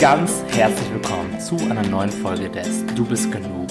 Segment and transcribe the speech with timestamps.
[0.00, 3.68] ganz herzlich willkommen zu einer neuen Folge des Du bist genug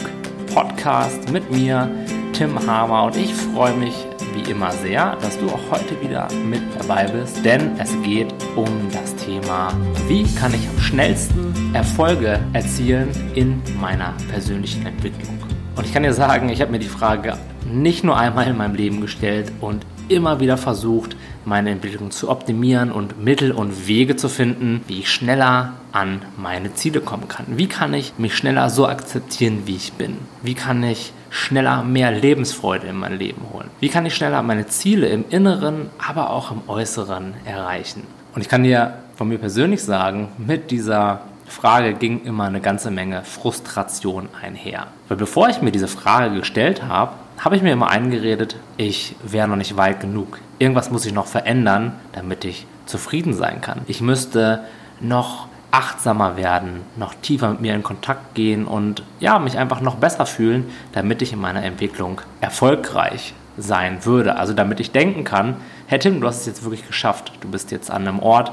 [0.53, 1.89] Podcast mit mir,
[2.33, 3.05] Tim Hamer.
[3.05, 3.95] Und ich freue mich
[4.35, 8.67] wie immer sehr, dass du auch heute wieder mit dabei bist, denn es geht um
[8.91, 9.73] das Thema,
[10.07, 15.39] wie kann ich am schnellsten Erfolge erzielen in meiner persönlichen Entwicklung.
[15.75, 17.39] Und ich kann dir sagen, ich habe mir die Frage
[17.69, 21.15] nicht nur einmal in meinem Leben gestellt und immer wieder versucht,
[21.45, 26.73] meine Entwicklung zu optimieren und Mittel und Wege zu finden, wie ich schneller an meine
[26.73, 27.45] Ziele kommen kann.
[27.47, 30.17] Wie kann ich mich schneller so akzeptieren, wie ich bin?
[30.41, 33.69] Wie kann ich schneller mehr Lebensfreude in mein Leben holen?
[33.79, 38.03] Wie kann ich schneller meine Ziele im Inneren, aber auch im Äußeren erreichen?
[38.35, 42.91] Und ich kann dir von mir persönlich sagen, mit dieser Frage ging immer eine ganze
[42.91, 44.87] Menge Frustration einher.
[45.07, 49.47] Weil bevor ich mir diese Frage gestellt habe, habe ich mir immer eingeredet, ich wäre
[49.47, 50.39] noch nicht weit genug.
[50.59, 53.81] Irgendwas muss ich noch verändern, damit ich zufrieden sein kann.
[53.87, 54.63] Ich müsste
[54.99, 59.95] noch achtsamer werden, noch tiefer mit mir in Kontakt gehen und ja, mich einfach noch
[59.95, 64.35] besser fühlen, damit ich in meiner Entwicklung erfolgreich sein würde.
[64.37, 67.31] Also damit ich denken kann, hey Tim, du hast es jetzt wirklich geschafft.
[67.41, 68.51] Du bist jetzt an einem Ort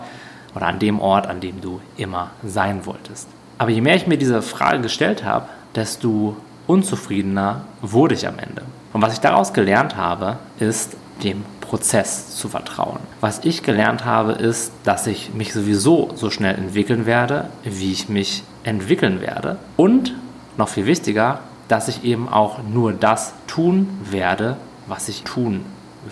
[0.54, 3.28] oder an dem Ort, an dem du immer sein wolltest.
[3.58, 8.62] Aber je mehr ich mir diese Frage gestellt habe, desto unzufriedener wurde ich am Ende.
[8.92, 12.98] Und was ich daraus gelernt habe, ist dem Prozess zu vertrauen.
[13.20, 18.08] Was ich gelernt habe, ist, dass ich mich sowieso so schnell entwickeln werde, wie ich
[18.08, 19.58] mich entwickeln werde.
[19.76, 20.14] Und
[20.56, 25.64] noch viel wichtiger, dass ich eben auch nur das tun werde, was ich tun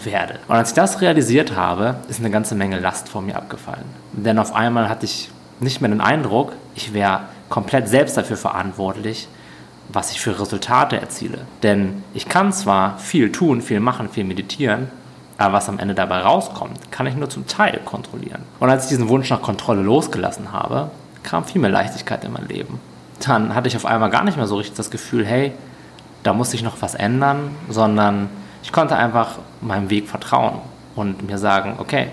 [0.02, 0.40] werde.
[0.48, 3.84] Und als ich das realisiert habe, ist eine ganze Menge Last vor mir abgefallen.
[4.12, 5.30] Denn auf einmal hatte ich
[5.60, 9.28] nicht mehr den Eindruck, ich wäre komplett selbst dafür verantwortlich,
[9.88, 11.38] was ich für Resultate erziele.
[11.62, 14.88] Denn ich kann zwar viel tun, viel machen, viel meditieren,
[15.38, 18.42] aber was am Ende dabei rauskommt, kann ich nur zum Teil kontrollieren.
[18.60, 20.90] Und als ich diesen Wunsch nach Kontrolle losgelassen habe,
[21.22, 22.80] kam viel mehr Leichtigkeit in mein Leben.
[23.24, 25.52] Dann hatte ich auf einmal gar nicht mehr so richtig das Gefühl, hey,
[26.22, 28.28] da muss ich noch was ändern, sondern
[28.62, 30.60] ich konnte einfach meinem Weg vertrauen
[30.94, 32.08] und mir sagen, okay,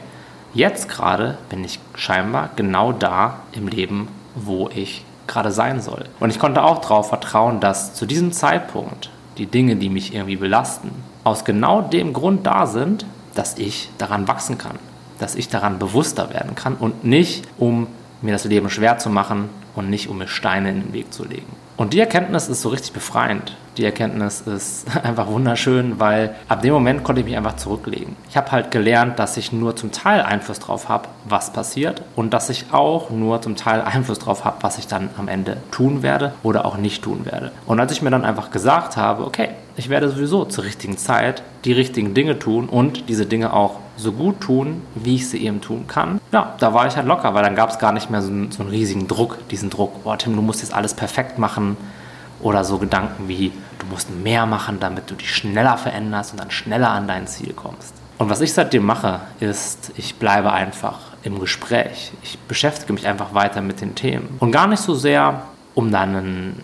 [0.54, 6.06] jetzt gerade bin ich scheinbar genau da im Leben, wo ich gerade sein soll.
[6.20, 10.36] Und ich konnte auch darauf vertrauen, dass zu diesem Zeitpunkt die Dinge, die mich irgendwie
[10.36, 10.92] belasten,
[11.24, 14.78] aus genau dem Grund da sind, dass ich daran wachsen kann,
[15.20, 17.88] dass ich daran bewusster werden kann und nicht, um
[18.22, 21.26] mir das Leben schwer zu machen und nicht, um mir Steine in den Weg zu
[21.26, 21.56] legen.
[21.78, 23.58] Und die Erkenntnis ist so richtig befreiend.
[23.78, 28.16] Die Erkenntnis ist einfach wunderschön, weil ab dem Moment konnte ich mich einfach zurücklegen.
[28.30, 32.34] Ich habe halt gelernt, dass ich nur zum Teil Einfluss drauf habe, was passiert und
[32.36, 36.04] dass ich auch nur zum Teil Einfluss drauf habe, was ich dann am Ende tun
[36.04, 37.52] werde oder auch nicht tun werde.
[37.66, 39.50] Und als ich mir dann einfach gesagt habe, okay,
[39.82, 44.12] ich werde sowieso zur richtigen Zeit die richtigen Dinge tun und diese Dinge auch so
[44.12, 46.22] gut tun, wie ich sie eben tun kann.
[46.32, 48.52] Ja, da war ich halt locker, weil dann gab es gar nicht mehr so einen,
[48.52, 51.78] so einen riesigen Druck, diesen Druck, boah Tim, du musst jetzt alles perfekt machen
[52.42, 56.52] oder so Gedanken wie, du musst mehr machen, damit du dich schneller veränderst und dann
[56.52, 57.96] schneller an dein Ziel kommst.
[58.20, 62.12] Und was ich seitdem mache, ist, ich bleibe einfach im Gespräch.
[62.22, 64.38] Ich beschäftige mich einfach weiter mit den Themen.
[64.38, 65.42] Und gar nicht so sehr,
[65.74, 66.64] um dann einen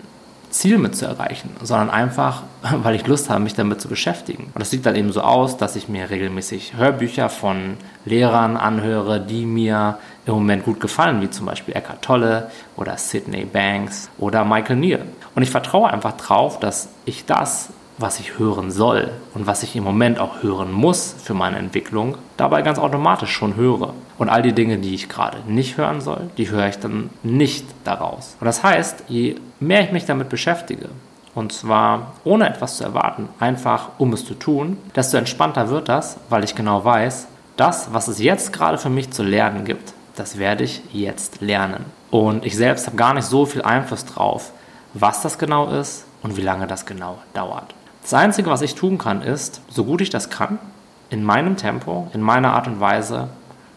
[0.50, 2.42] Ziel mit zu erreichen, sondern einfach,
[2.82, 4.44] weil ich Lust habe, mich damit zu beschäftigen.
[4.54, 9.20] Und das sieht dann eben so aus, dass ich mir regelmäßig Hörbücher von Lehrern anhöre,
[9.20, 14.44] die mir im Moment gut gefallen, wie zum Beispiel Eckhart Tolle oder Sidney Banks oder
[14.44, 15.04] Michael Neal.
[15.34, 19.76] Und ich vertraue einfach drauf, dass ich das, was ich hören soll und was ich
[19.76, 23.92] im Moment auch hören muss für meine Entwicklung, dabei ganz automatisch schon höre.
[24.16, 27.66] Und all die Dinge, die ich gerade nicht hören soll, die höre ich dann nicht
[27.84, 28.36] daraus.
[28.40, 30.88] Und das heißt, je mehr ich mich damit beschäftige,
[31.34, 36.16] und zwar ohne etwas zu erwarten, einfach um es zu tun, desto entspannter wird das,
[36.28, 40.38] weil ich genau weiß, das, was es jetzt gerade für mich zu lernen gibt, das
[40.38, 41.84] werde ich jetzt lernen.
[42.10, 44.52] Und ich selbst habe gar nicht so viel Einfluss drauf,
[44.94, 47.74] was das genau ist und wie lange das genau dauert.
[48.08, 50.58] Das Einzige, was ich tun kann, ist, so gut ich das kann,
[51.10, 53.28] in meinem Tempo, in meiner Art und Weise,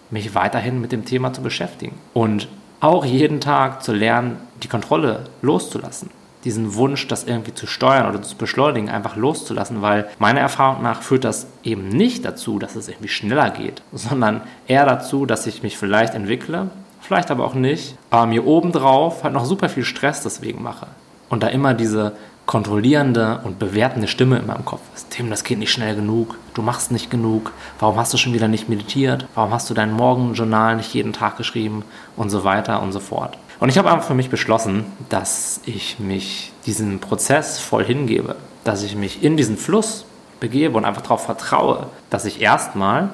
[0.09, 1.97] mich weiterhin mit dem Thema zu beschäftigen.
[2.14, 2.47] Und
[2.79, 6.11] auch jeden Tag zu lernen, die Kontrolle loszulassen.
[6.46, 11.02] Diesen Wunsch, das irgendwie zu steuern oder zu beschleunigen, einfach loszulassen, weil meiner Erfahrung nach
[11.02, 15.61] führt das eben nicht dazu, dass es irgendwie schneller geht, sondern eher dazu, dass ich
[15.61, 16.70] mich vielleicht entwickle,
[17.02, 20.88] vielleicht aber auch nicht, aber mir obendrauf halt noch super viel Stress deswegen mache.
[21.28, 22.14] Und da immer diese
[22.52, 25.09] kontrollierende und bewertende Stimme in meinem Kopf ist.
[25.09, 28.50] Tim, das geht nicht schnell genug, du machst nicht genug, warum hast du schon wieder
[28.50, 31.86] nicht meditiert, warum hast du dein Morgenjournal nicht jeden Tag geschrieben
[32.18, 33.38] und so weiter und so fort.
[33.62, 38.84] Und ich habe einfach für mich beschlossen, dass ich mich diesem Prozess voll hingebe, dass
[38.84, 40.04] ich mich in diesen Fluss
[40.42, 43.12] begebe und einfach darauf vertraue, dass ich erstmal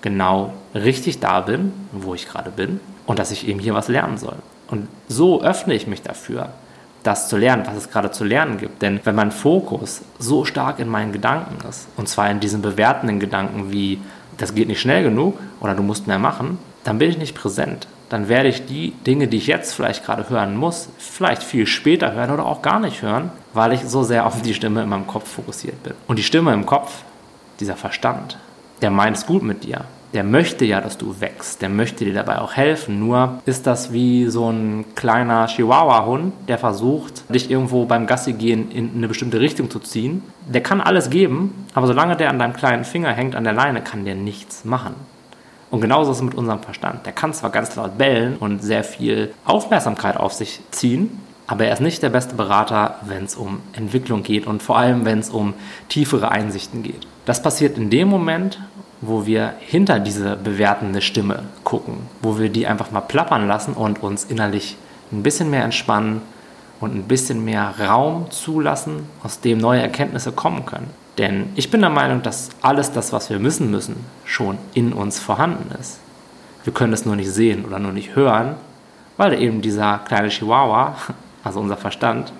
[0.00, 4.16] genau richtig da bin, wo ich gerade bin und dass ich eben hier was lernen
[4.16, 4.36] soll.
[4.68, 6.50] Und so öffne ich mich dafür,
[7.06, 8.82] das zu lernen, was es gerade zu lernen gibt.
[8.82, 13.20] Denn wenn mein Fokus so stark in meinen Gedanken ist, und zwar in diesen bewertenden
[13.20, 14.00] Gedanken wie,
[14.36, 17.86] das geht nicht schnell genug oder du musst mehr machen, dann bin ich nicht präsent.
[18.08, 22.12] Dann werde ich die Dinge, die ich jetzt vielleicht gerade hören muss, vielleicht viel später
[22.12, 25.06] hören oder auch gar nicht hören, weil ich so sehr auf die Stimme in meinem
[25.06, 25.94] Kopf fokussiert bin.
[26.06, 27.02] Und die Stimme im Kopf,
[27.58, 28.38] dieser Verstand,
[28.82, 29.84] der meint es gut mit dir
[30.16, 32.98] der möchte ja, dass du wächst, der möchte dir dabei auch helfen.
[32.98, 38.70] Nur ist das wie so ein kleiner Chihuahua-Hund, der versucht, dich irgendwo beim Gassi gehen
[38.70, 40.22] in eine bestimmte Richtung zu ziehen.
[40.48, 43.82] Der kann alles geben, aber solange der an deinem kleinen Finger hängt, an der Leine,
[43.82, 44.94] kann der nichts machen.
[45.70, 47.04] Und genauso ist es mit unserem Verstand.
[47.04, 51.74] Der kann zwar ganz laut bellen und sehr viel Aufmerksamkeit auf sich ziehen, aber er
[51.74, 55.28] ist nicht der beste Berater, wenn es um Entwicklung geht und vor allem, wenn es
[55.28, 55.52] um
[55.90, 57.06] tiefere Einsichten geht.
[57.26, 58.60] Das passiert in dem Moment,
[59.00, 64.02] wo wir hinter diese bewertende Stimme gucken, wo wir die einfach mal plappern lassen und
[64.02, 64.76] uns innerlich
[65.12, 66.22] ein bisschen mehr entspannen
[66.80, 70.90] und ein bisschen mehr Raum zulassen, aus dem neue Erkenntnisse kommen können.
[71.18, 75.18] Denn ich bin der Meinung, dass alles das, was wir müssen müssen, schon in uns
[75.18, 75.98] vorhanden ist.
[76.64, 78.56] Wir können es nur nicht sehen oder nur nicht hören,
[79.16, 80.96] weil eben dieser kleine Chihuahua,
[81.44, 82.32] also unser Verstand,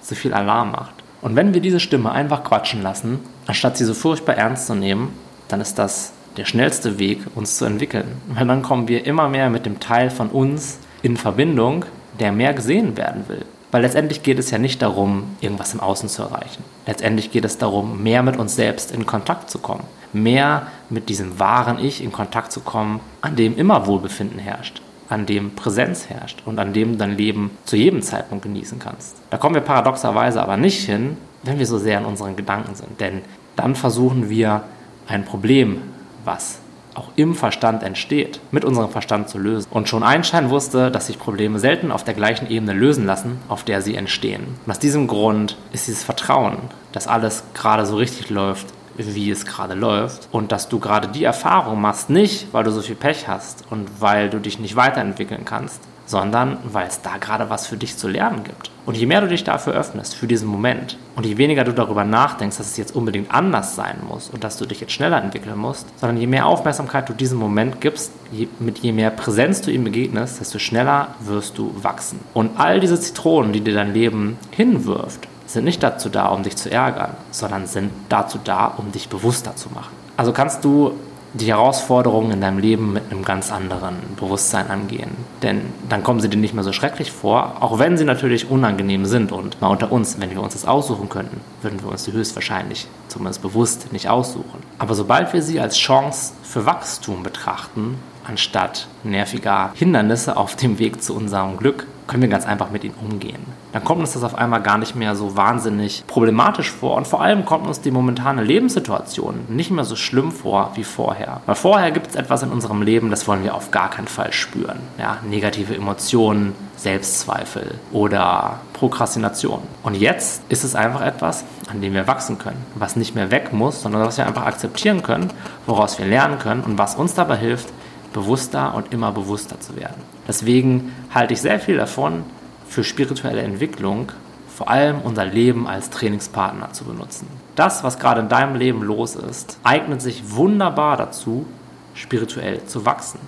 [0.00, 0.94] so viel Alarm macht.
[1.20, 5.12] Und wenn wir diese Stimme einfach quatschen lassen, anstatt sie so furchtbar ernst zu nehmen,
[5.48, 8.20] dann ist das der schnellste Weg, uns zu entwickeln.
[8.28, 11.84] Weil dann kommen wir immer mehr mit dem Teil von uns in Verbindung,
[12.20, 13.44] der mehr gesehen werden will.
[13.70, 16.64] Weil letztendlich geht es ja nicht darum, irgendwas im Außen zu erreichen.
[16.86, 19.84] Letztendlich geht es darum, mehr mit uns selbst in Kontakt zu kommen.
[20.12, 24.80] Mehr mit diesem wahren Ich in Kontakt zu kommen, an dem immer Wohlbefinden herrscht,
[25.10, 29.16] an dem Präsenz herrscht und an dem du dein Leben zu jedem Zeitpunkt genießen kannst.
[29.28, 32.98] Da kommen wir paradoxerweise aber nicht hin, wenn wir so sehr in unseren Gedanken sind.
[33.00, 33.20] Denn
[33.54, 34.62] dann versuchen wir
[35.08, 35.82] ein Problem,
[36.24, 36.60] was
[36.94, 39.68] auch im Verstand entsteht, mit unserem Verstand zu lösen.
[39.70, 43.62] Und schon Einstein wusste, dass sich Probleme selten auf der gleichen Ebene lösen lassen, auf
[43.62, 44.46] der sie entstehen.
[44.66, 46.58] Und aus diesem Grund ist dieses Vertrauen,
[46.92, 48.66] dass alles gerade so richtig läuft,
[48.96, 52.82] wie es gerade läuft und dass du gerade die Erfahrung machst, nicht weil du so
[52.82, 57.50] viel Pech hast und weil du dich nicht weiterentwickeln kannst, sondern weil es da gerade
[57.50, 58.70] was für dich zu lernen gibt.
[58.86, 62.04] Und je mehr du dich dafür öffnest, für diesen Moment, und je weniger du darüber
[62.04, 65.58] nachdenkst, dass es jetzt unbedingt anders sein muss und dass du dich jetzt schneller entwickeln
[65.58, 69.70] musst, sondern je mehr Aufmerksamkeit du diesem Moment gibst, je, mit je mehr Präsenz du
[69.70, 72.20] ihm begegnest, desto schneller wirst du wachsen.
[72.32, 76.56] Und all diese Zitronen, die dir dein Leben hinwirft, sind nicht dazu da, um dich
[76.56, 79.94] zu ärgern, sondern sind dazu da, um dich bewusster zu machen.
[80.16, 80.94] Also kannst du
[81.34, 85.10] die Herausforderungen in deinem Leben mit einem ganz anderen Bewusstsein angehen.
[85.42, 89.04] Denn dann kommen sie dir nicht mehr so schrecklich vor, auch wenn sie natürlich unangenehm
[89.04, 89.32] sind.
[89.32, 92.86] Und mal unter uns, wenn wir uns das aussuchen könnten, würden wir uns die höchstwahrscheinlich,
[93.08, 94.62] zumindest bewusst, nicht aussuchen.
[94.78, 101.02] Aber sobald wir sie als Chance für Wachstum betrachten, anstatt nerviger Hindernisse auf dem Weg
[101.02, 103.44] zu unserem Glück, können wir ganz einfach mit ihnen umgehen.
[103.72, 107.22] Dann kommt uns das auf einmal gar nicht mehr so wahnsinnig problematisch vor und vor
[107.22, 111.42] allem kommt uns die momentane Lebenssituation nicht mehr so schlimm vor wie vorher.
[111.46, 114.32] Weil vorher gibt es etwas in unserem Leben, das wollen wir auf gar keinen Fall
[114.32, 114.80] spüren.
[114.98, 119.60] Ja, negative Emotionen, Selbstzweifel oder Prokrastination.
[119.82, 123.52] Und jetzt ist es einfach etwas, an dem wir wachsen können, was nicht mehr weg
[123.52, 125.30] muss, sondern was wir einfach akzeptieren können,
[125.66, 127.68] woraus wir lernen können und was uns dabei hilft,
[128.14, 130.17] bewusster und immer bewusster zu werden.
[130.28, 132.22] Deswegen halte ich sehr viel davon,
[132.68, 134.12] für spirituelle Entwicklung
[134.54, 137.28] vor allem unser Leben als Trainingspartner zu benutzen.
[137.54, 141.46] Das, was gerade in deinem Leben los ist, eignet sich wunderbar dazu,
[141.94, 143.20] spirituell zu wachsen.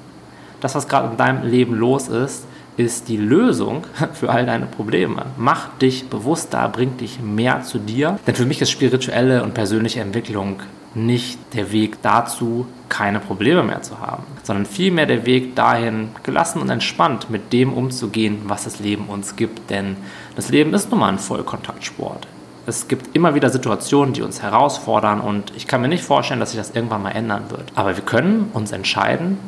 [0.61, 2.47] Das, was gerade in deinem Leben los ist,
[2.77, 5.27] ist die Lösung für all deine Probleme.
[5.39, 8.19] Mach dich bewusster, bring dich mehr zu dir.
[8.27, 10.61] Denn für mich ist spirituelle und persönliche Entwicklung
[10.95, 16.61] nicht der Weg dazu, keine Probleme mehr zu haben, sondern vielmehr der Weg dahin, gelassen
[16.61, 19.71] und entspannt mit dem umzugehen, was das Leben uns gibt.
[19.71, 19.97] Denn
[20.37, 22.27] das Leben ist nun mal ein Vollkontaktsport.
[22.67, 26.51] Es gibt immer wieder Situationen, die uns herausfordern und ich kann mir nicht vorstellen, dass
[26.51, 27.73] sich das irgendwann mal ändern wird.
[27.75, 29.39] Aber wir können uns entscheiden,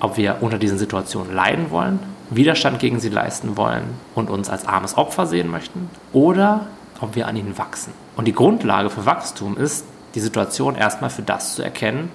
[0.00, 3.84] ob wir unter diesen Situationen leiden wollen, Widerstand gegen sie leisten wollen
[4.14, 6.66] und uns als armes Opfer sehen möchten oder
[7.00, 7.92] ob wir an ihnen wachsen.
[8.16, 9.84] Und die Grundlage für Wachstum ist,
[10.16, 12.10] die Situation erstmal für das zu erkennen,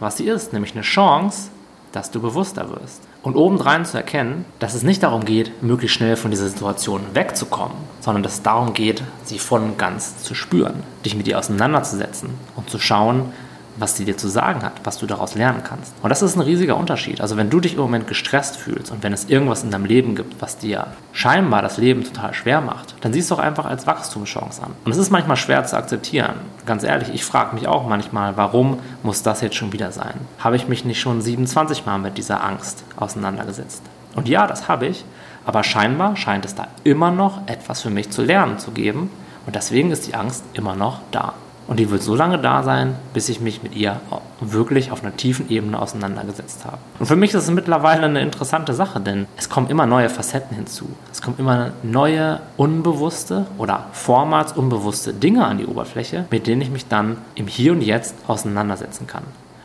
[0.00, 1.50] was sie ist, nämlich eine Chance,
[1.92, 3.02] dass du bewusster wirst.
[3.22, 7.76] Und obendrein zu erkennen, dass es nicht darum geht, möglichst schnell von dieser Situation wegzukommen,
[8.00, 12.68] sondern dass es darum geht, sie und ganz zu spüren, dich mit ihr auseinanderzusetzen und
[12.70, 13.32] zu schauen,
[13.76, 15.94] was sie dir zu sagen hat, was du daraus lernen kannst.
[16.02, 17.20] Und das ist ein riesiger Unterschied.
[17.20, 20.14] Also wenn du dich im Moment gestresst fühlst und wenn es irgendwas in deinem Leben
[20.14, 23.86] gibt, was dir scheinbar das Leben total schwer macht, dann siehst du auch einfach als
[23.86, 24.72] Wachstumschance an.
[24.84, 26.34] Und es ist manchmal schwer zu akzeptieren.
[26.66, 30.14] Ganz ehrlich, ich frage mich auch manchmal, warum muss das jetzt schon wieder sein?
[30.38, 33.82] Habe ich mich nicht schon 27 Mal mit dieser Angst auseinandergesetzt?
[34.14, 35.04] Und ja, das habe ich,
[35.44, 39.10] aber scheinbar scheint es da immer noch etwas für mich zu lernen zu geben
[39.46, 41.34] und deswegen ist die Angst immer noch da.
[41.68, 44.00] Und die wird so lange da sein, bis ich mich mit ihr
[44.40, 46.78] wirklich auf einer tiefen Ebene auseinandergesetzt habe.
[46.98, 50.56] Und für mich ist es mittlerweile eine interessante Sache, denn es kommen immer neue Facetten
[50.56, 50.88] hinzu.
[51.12, 56.70] Es kommen immer neue unbewusste oder vormals unbewusste Dinge an die Oberfläche, mit denen ich
[56.70, 59.22] mich dann im Hier und Jetzt auseinandersetzen kann.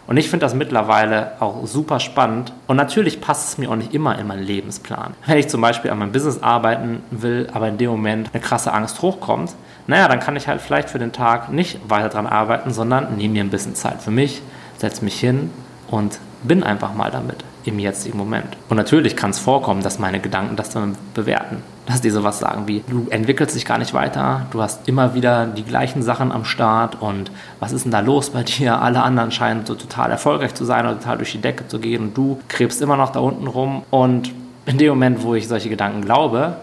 [0.07, 2.53] Und ich finde das mittlerweile auch super spannend.
[2.65, 5.13] Und natürlich passt es mir auch nicht immer in meinen Lebensplan.
[5.25, 8.73] Wenn ich zum Beispiel an meinem Business arbeiten will, aber in dem Moment eine krasse
[8.73, 9.53] Angst hochkommt,
[9.85, 13.33] naja, dann kann ich halt vielleicht für den Tag nicht weiter dran arbeiten, sondern nehme
[13.33, 14.41] mir ein bisschen Zeit für mich,
[14.77, 15.49] setze mich hin
[15.89, 18.57] und bin einfach mal damit im jetzigen Moment.
[18.69, 21.61] Und natürlich kann es vorkommen, dass meine Gedanken das dann bewerten.
[21.87, 25.45] Dass die sowas sagen wie, du entwickelst dich gar nicht weiter, du hast immer wieder
[25.47, 28.81] die gleichen Sachen am Start und was ist denn da los bei dir?
[28.81, 32.03] Alle anderen scheinen so total erfolgreich zu sein oder total durch die Decke zu gehen
[32.03, 33.83] und du krebst immer noch da unten rum.
[33.89, 34.33] Und
[34.65, 36.57] in dem Moment, wo ich solche Gedanken glaube,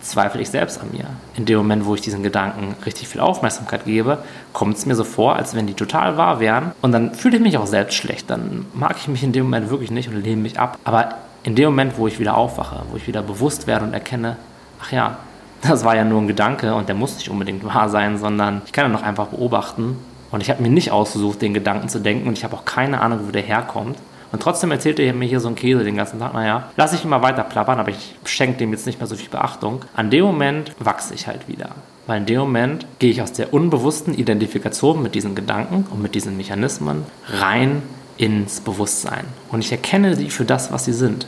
[0.00, 1.04] zweifle ich selbst an mir.
[1.36, 4.18] In dem Moment, wo ich diesen Gedanken richtig viel Aufmerksamkeit gebe,
[4.54, 6.72] kommt es mir so vor, als wenn die total wahr wären.
[6.80, 8.30] Und dann fühle ich mich auch selbst schlecht.
[8.30, 10.78] Dann mag ich mich in dem Moment wirklich nicht und lehne mich ab.
[10.84, 14.36] Aber in dem Moment, wo ich wieder aufwache, wo ich wieder bewusst werde und erkenne,
[14.82, 15.18] ach ja,
[15.62, 18.72] das war ja nur ein Gedanke und der muss nicht unbedingt wahr sein, sondern ich
[18.72, 19.98] kann ihn noch einfach beobachten.
[20.30, 23.00] Und ich habe mir nicht ausgesucht, den Gedanken zu denken und ich habe auch keine
[23.00, 23.98] Ahnung, wo der herkommt.
[24.32, 27.02] Und trotzdem erzählt er mir hier so ein Käse den ganzen Tag, naja, lass ich
[27.02, 29.84] ihn mal weiter plappern, aber ich schenke dem jetzt nicht mehr so viel Beachtung.
[29.96, 31.70] An dem Moment wachse ich halt wieder.
[32.06, 36.14] Weil in dem Moment gehe ich aus der unbewussten Identifikation mit diesen Gedanken und mit
[36.14, 37.82] diesen Mechanismen rein
[38.18, 39.24] ins Bewusstsein.
[39.50, 41.26] Und ich erkenne sie für das, was sie sind,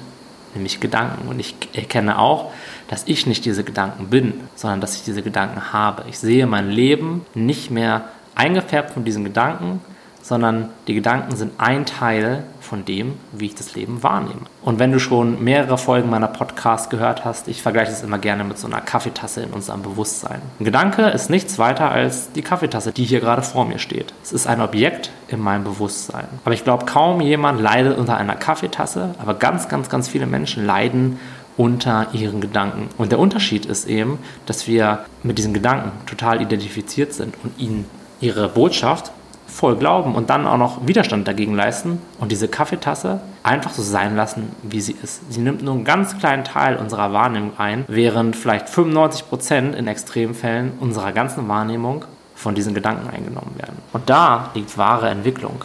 [0.55, 1.29] nämlich Gedanken.
[1.29, 2.53] Und ich erkenne auch,
[2.89, 6.05] dass ich nicht diese Gedanken bin, sondern dass ich diese Gedanken habe.
[6.09, 9.81] Ich sehe mein Leben nicht mehr eingefärbt von diesen Gedanken,
[10.23, 14.41] sondern die Gedanken sind ein Teil von dem, wie ich das Leben wahrnehme.
[14.63, 18.45] Und wenn du schon mehrere Folgen meiner Podcasts gehört hast, ich vergleiche es immer gerne
[18.45, 20.41] mit so einer Kaffeetasse in unserem Bewusstsein.
[20.59, 24.15] Ein Gedanke ist nichts weiter als die Kaffeetasse, die hier gerade vor mir steht.
[24.23, 26.29] Es ist ein Objekt in meinem Bewusstsein.
[26.45, 30.65] Aber ich glaube, kaum jemand leidet unter einer Kaffeetasse, aber ganz, ganz, ganz viele Menschen
[30.65, 31.19] leiden
[31.57, 32.89] unter ihren Gedanken.
[32.97, 37.85] Und der Unterschied ist eben, dass wir mit diesen Gedanken total identifiziert sind und ihnen
[38.21, 39.13] ihre Botschaft
[39.53, 44.17] voll glauben und dann auch noch Widerstand dagegen leisten und diese Kaffeetasse einfach so sein
[44.17, 45.33] lassen, wie sie ist.
[45.33, 49.87] Sie nimmt nur einen ganz kleinen Teil unserer Wahrnehmung ein, während vielleicht 95 Prozent in
[49.87, 52.05] Extremfällen unserer ganzen Wahrnehmung
[52.35, 53.77] von diesen Gedanken eingenommen werden.
[53.93, 55.65] Und da liegt wahre Entwicklung.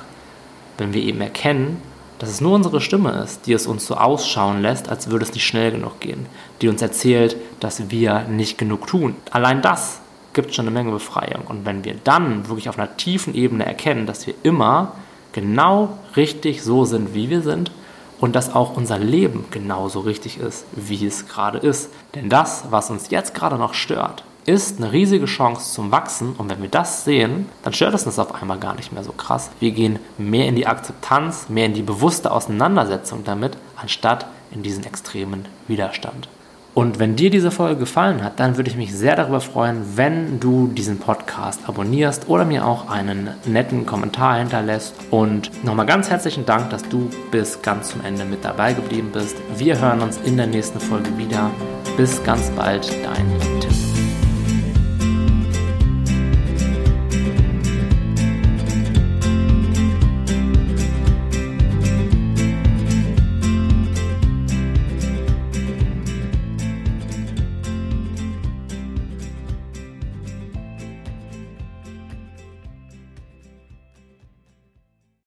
[0.77, 1.81] Wenn wir eben erkennen,
[2.19, 5.33] dass es nur unsere Stimme ist, die es uns so ausschauen lässt, als würde es
[5.33, 6.25] nicht schnell genug gehen,
[6.61, 9.15] die uns erzählt, dass wir nicht genug tun.
[9.31, 10.01] Allein das
[10.37, 11.45] gibt es schon eine Menge Befreiung.
[11.47, 14.93] Und wenn wir dann wirklich auf einer tiefen Ebene erkennen, dass wir immer
[15.31, 17.71] genau richtig so sind, wie wir sind
[18.19, 21.91] und dass auch unser Leben genauso richtig ist, wie es gerade ist.
[22.13, 26.33] Denn das, was uns jetzt gerade noch stört, ist eine riesige Chance zum Wachsen.
[26.37, 29.13] Und wenn wir das sehen, dann stört es uns auf einmal gar nicht mehr so
[29.13, 29.49] krass.
[29.59, 34.85] Wir gehen mehr in die Akzeptanz, mehr in die bewusste Auseinandersetzung damit, anstatt in diesen
[34.85, 36.29] extremen Widerstand.
[36.77, 40.39] Und wenn dir diese Folge gefallen hat, dann würde ich mich sehr darüber freuen, wenn
[40.39, 44.93] du diesen Podcast abonnierst oder mir auch einen netten Kommentar hinterlässt.
[45.09, 49.37] Und nochmal ganz herzlichen Dank, dass du bis ganz zum Ende mit dabei geblieben bist.
[49.55, 51.49] Wir hören uns in der nächsten Folge wieder.
[51.97, 53.56] Bis ganz bald, dein